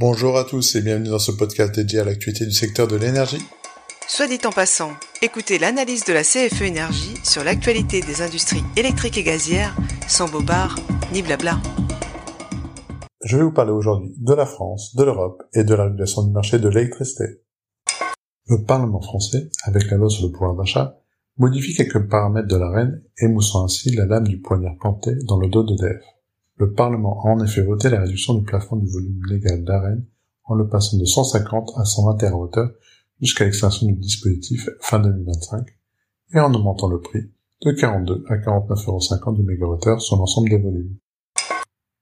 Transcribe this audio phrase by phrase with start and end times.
[0.00, 3.42] Bonjour à tous et bienvenue dans ce podcast dédié à l'actualité du secteur de l'énergie.
[4.06, 9.18] Soit dit en passant, écoutez l'analyse de la CFE Énergie sur l'actualité des industries électriques
[9.18, 9.74] et gazières,
[10.06, 10.76] sans bobard
[11.12, 11.58] ni blabla.
[13.24, 16.30] Je vais vous parler aujourd'hui de la France, de l'Europe et de la régulation du
[16.30, 17.42] marché de l'électricité.
[18.46, 21.00] Le Parlement français, avec la loi sur le pouvoir d'achat,
[21.38, 25.48] modifie quelques paramètres de la reine, émoussant ainsi la lame du poignard planté dans le
[25.48, 26.04] dos d'EDF.
[26.58, 30.02] Le Parlement a en effet voté la réduction du plafond du volume légal d'AREN
[30.44, 32.74] en le passant de 150 à 120 TWh
[33.20, 35.64] jusqu'à l'extinction du dispositif fin 2025
[36.34, 37.30] et en augmentant le prix
[37.64, 40.96] de 42 à 49,50 euros du mégawattheure sur l'ensemble des volumes.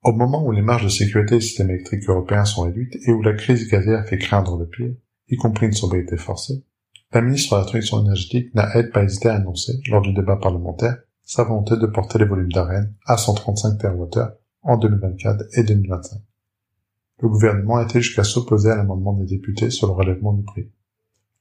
[0.03, 3.21] Au moment où les marges de sécurité des systèmes électriques européens sont réduites et où
[3.21, 4.95] la crise gazière fait craindre le pire,
[5.29, 6.65] y compris une sobriété forcée,
[7.13, 10.97] la ministre de la Transition énergétique n'a pas hésité à annoncer, lors du débat parlementaire,
[11.25, 16.20] sa volonté de porter les volumes d'AREN à 135 TWh en 2024 et 2025.
[17.23, 20.70] Le gouvernement a été jusqu'à s'opposer à l'amendement des députés sur le relèvement du prix.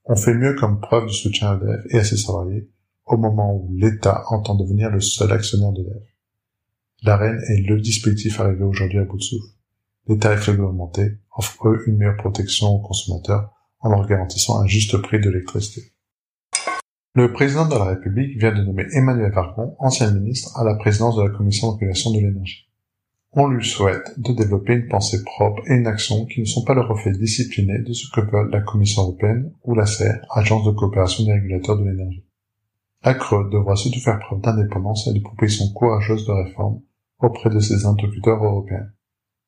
[0.04, 2.70] On fait mieux comme preuve du soutien à EDF et à ses salariés
[3.04, 6.02] au moment où l'État entend devenir le seul actionnaire d'EDF.
[7.02, 9.52] L'AREN est le dispositif arrivé aujourd'hui à bout de souffle.
[10.08, 14.96] Les tarifs réglementés offrent eux une meilleure protection aux consommateurs en leur garantissant un juste
[14.98, 15.92] prix de l'électricité.
[17.14, 21.16] Le président de la République vient de nommer Emmanuel Vargon, ancien ministre, à la présidence
[21.16, 22.65] de la Commission de régulation de l'énergie.
[23.38, 26.72] On lui souhaite de développer une pensée propre et une action qui ne sont pas
[26.72, 30.70] le reflet discipliné de ce que veut la Commission européenne ou la CER, Agence de
[30.70, 32.24] coopération des régulateurs de l'énergie.
[33.04, 36.80] La devra surtout faire preuve d'indépendance et de propositions courageuses de réforme
[37.18, 38.88] auprès de ses interlocuteurs européens.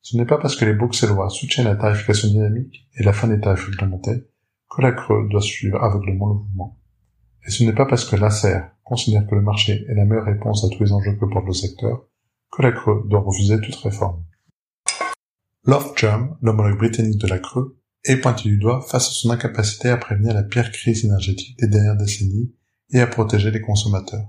[0.03, 3.41] Ce n'est pas parce que les Bruxellois soutiennent la tarification dynamique et la fin des
[3.41, 4.29] tarifs réglementés
[4.71, 6.77] que la CRE doit suivre aveuglement le mouvement.
[7.47, 10.63] Et ce n'est pas parce que l'ACER considère que le marché est la meilleure réponse
[10.63, 12.05] à tous les enjeux que porte le secteur
[12.51, 14.25] que la Creux doit refuser toute réforme.
[15.97, 19.97] Jam, l'homologue britannique de la Creux, est pointé du doigt face à son incapacité à
[19.97, 22.55] prévenir la pire crise énergétique des dernières décennies
[22.91, 24.27] et à protéger les consommateurs.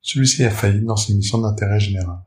[0.00, 2.18] Celui-ci a failli dans ses missions d'intérêt général.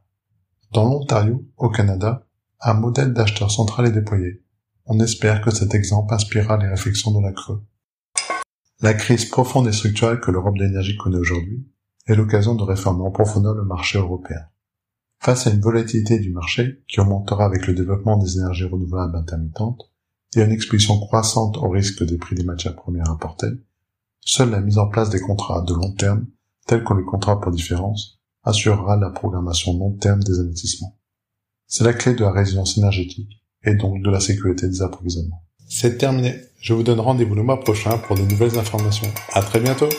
[0.71, 2.25] Dans l'Ontario, au Canada,
[2.61, 4.44] un modèle d'acheteur central est déployé.
[4.85, 7.63] On espère que cet exemple inspirera les réflexions de la Creux.
[8.81, 11.67] La crise profonde et structurelle que l'Europe de l'énergie connaît aujourd'hui
[12.07, 14.41] est l'occasion de réformer en profondeur le marché européen.
[15.21, 19.91] Face à une volatilité du marché qui augmentera avec le développement des énergies renouvelables intermittentes
[20.35, 23.51] et une exposition croissante au risque des prix des matières premières importées,
[24.21, 26.25] seule la mise en place des contrats de long terme,
[26.65, 30.97] tels que les contrats pour différence, assurera la programmation long terme des investissements.
[31.67, 35.43] C'est la clé de la résilience énergétique et donc de la sécurité des approvisionnements.
[35.69, 36.33] C'est terminé.
[36.59, 39.07] Je vous donne rendez-vous le mois prochain pour de nouvelles informations.
[39.33, 39.89] À très bientôt!